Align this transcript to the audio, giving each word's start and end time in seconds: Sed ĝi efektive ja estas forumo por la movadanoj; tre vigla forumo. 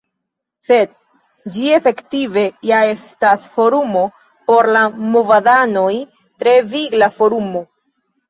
Sed 0.67 0.93
ĝi 1.57 1.67
efektive 1.73 2.45
ja 2.69 2.79
estas 2.93 3.45
forumo 3.57 4.01
por 4.51 4.69
la 4.77 4.83
movadanoj; 5.17 5.93
tre 6.45 6.57
vigla 6.73 7.11
forumo. 7.19 7.63